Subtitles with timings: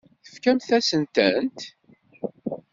[0.23, 1.59] Tefkamt-asen-tent?